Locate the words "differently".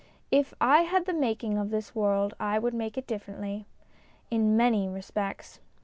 3.05-3.67